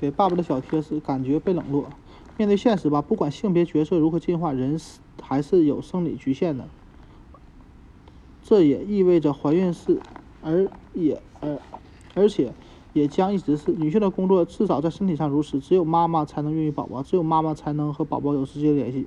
[0.00, 1.86] 给爸爸的小贴士，感觉被冷落。
[2.36, 4.80] 面对现实吧，不管性别角色如何进化，人
[5.20, 6.66] 还是有生理局限的。
[8.42, 10.00] 这也意味着怀孕是，
[10.42, 11.58] 而也而
[12.14, 12.52] 而且
[12.92, 15.60] 也将一直是女性的工作，至少在身体上如此。
[15.60, 19.06] 只有妈妈才能孕育宝宝，只有妈妈才能和宝宝有直接联系。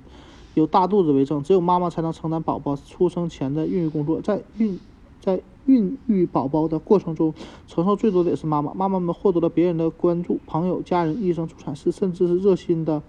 [0.54, 4.20] 有大肚子为证，只有妈妈才能承担宝宝出生前的孕育工作。
[4.22, 4.80] 在孕
[5.20, 7.34] 在孕育宝宝的过程中，
[7.66, 8.72] 承受最多的也是妈妈。
[8.72, 13.02] 妈妈们获得了别人的关注，朋友、家人、医生、助产士，甚至是热心的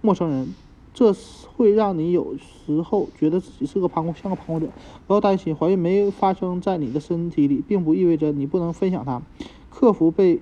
[0.00, 0.54] 陌生人。
[0.92, 1.12] 这
[1.56, 4.68] 会让你有时候觉得自己是个旁观，像个旁观者。
[5.08, 9.20] 不要担心，怀孕没发生在你的身体里，并不意味着你不能分享它。
[9.70, 10.40] 克服被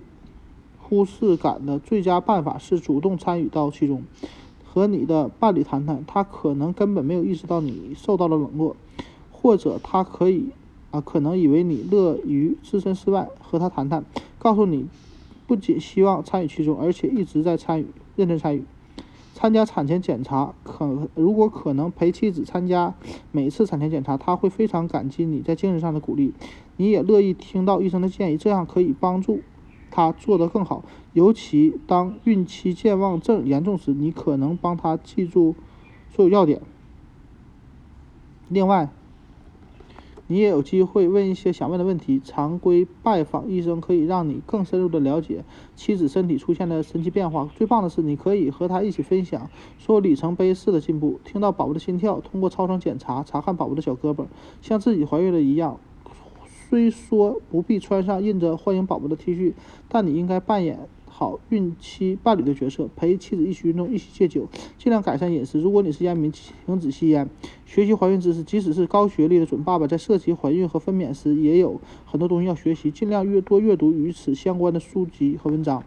[0.79, 4.05] 忽视感的最佳办法是主动参与到其中，
[4.63, 6.05] 和你的伴侣谈谈。
[6.07, 8.77] 他可能根本没有意识到你受到了冷落，
[9.31, 10.51] 或者他可以。
[10.93, 14.05] 啊，可能以为你乐于置身事外，和他谈谈，
[14.39, 14.87] 告诉你，
[15.47, 18.63] 不仅希望参与其中，而且一直在参与，认真参与。
[19.35, 22.95] 参加产前检查，可如果可能陪妻子参加
[23.33, 26.35] 每次产前检查，他会非常感激你在精神上的鼓励。
[26.77, 29.41] 你也乐意听到医生的建议，这样可以帮助
[29.91, 30.85] 他做得更好。
[31.15, 35.55] 尤其当孕期健忘症严重时，你可能帮他记住
[36.15, 36.61] 所有要点。
[38.51, 38.91] 另外。
[40.33, 42.19] 你也有机会问一些想问的问题。
[42.25, 45.45] 常规拜访医生可以让你更深入的了解
[45.77, 47.51] 妻子身体出现的神奇变化。
[47.55, 54.25] 最棒的是，你可以和他一起分享说里程碑式的进步，听到宝宝的心跳，通过超声检查查看宝宝的小胳膊，
[54.63, 55.79] 像自己怀孕了一样。
[56.71, 59.53] 虽说不必穿上印着欢迎宝宝的 T 恤，
[59.91, 60.89] 但你应该扮演。
[61.23, 65.61] 好孕期伴侣的角色，陪妻子一起运动，一起戒酒，尽量改善饮食。
[65.61, 67.31] 如果你是烟民，停止吸烟。
[67.65, 72.91] 学习怀孕知识，即使是高学历的准爸爸，在涉及怀孕和分娩时，也有很多东西要学习。
[72.91, 75.85] 尽量越多阅读与此相关的书籍和文章，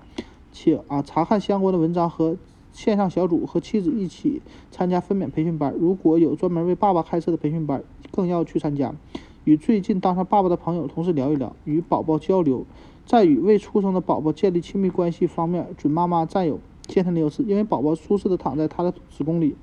[0.54, 2.38] 且啊查看相关的文章和
[2.72, 4.42] 线上小组，和妻子一起
[4.72, 5.76] 参加分娩培训班。
[5.78, 8.96] 如果有专门为爸爸开设的培训班，更要去参加。
[9.44, 12.66] 与最近当上爸爸的朋友、同事聊一聊，与宝宝交流。
[13.06, 19.56] 在与未出生的宝宝建立亲密关系方面，准妈妈占有先天的优势，因为宝宝舒适的躺在她的子宫里。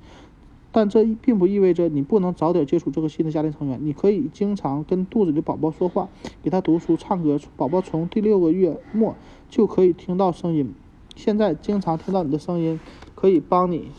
[0.71, 3.79] 但这并不意味着你不能早点接触这个新的家庭成员。
[3.83, 6.09] 你可以经常跟肚子里宝宝说话，
[6.41, 7.37] 给他读书、唱歌。
[7.55, 9.15] 宝宝从第六个月末
[9.49, 10.73] 就可以听到声音。
[11.15, 12.79] 现在经常听到你的声音，
[13.13, 13.91] 可以帮你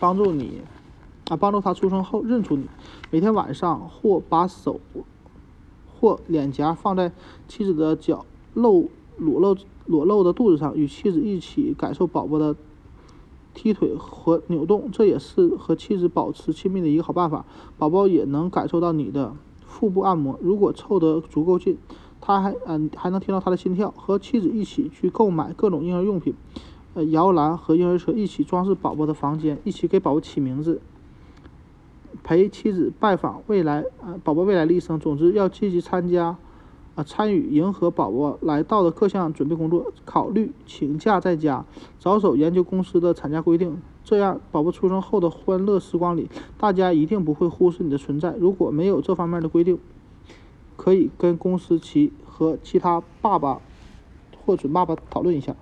[0.00, 0.62] 帮助你
[1.28, 2.66] 啊，帮助他出生后认出你。
[3.12, 4.80] 每天晚上或把手。
[5.98, 7.12] 或脸颊放在
[7.48, 12.54] 妻子的脚露裸露裸露的肚子上，与妻子一起感受宝宝的
[13.54, 17.44] 踢腿和扭动，这也是和妻子保持亲密的一个好办法。
[17.76, 19.34] 宝宝也能感受到你的
[19.66, 21.76] 腹部按摩，如果凑得足够近，
[22.20, 23.92] 他还嗯还能听到他的心跳。
[23.96, 26.34] 和妻子一起去购买各种婴儿用品，
[26.94, 30.80] 呃摇篮和婴儿车，一起装饰宝宝的房间，一起给宝宝起名字。
[32.22, 36.36] 陪妻子拜访未来呃宝宝未来的医生，总之要积极参加
[36.94, 41.64] 啊参与迎合宝宝来到的各项准备工作，考虑请假在家，
[41.98, 48.34] 着手研究公司的产假规定，这样宝宝出生后的欢乐时光里，大家一定不会忽视你的存在。
[48.38, 49.78] 如果没有这方面的规定，
[50.76, 53.60] 可以跟公司其和其他爸爸
[54.44, 55.56] 或准爸爸讨论一下。